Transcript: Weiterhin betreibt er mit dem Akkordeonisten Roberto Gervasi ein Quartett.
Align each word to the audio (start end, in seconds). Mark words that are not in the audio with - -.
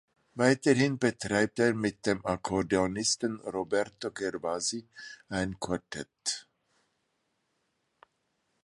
Weiterhin 0.33 0.97
betreibt 0.97 1.59
er 1.59 1.75
mit 1.75 2.07
dem 2.07 2.25
Akkordeonisten 2.25 3.39
Roberto 3.41 4.09
Gervasi 4.09 4.87
ein 5.29 5.59
Quartett. 5.59 6.47